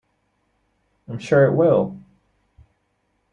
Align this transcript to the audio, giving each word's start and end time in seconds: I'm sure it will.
I'm 1.07 1.19
sure 1.19 1.45
it 1.45 1.53
will. 1.53 1.95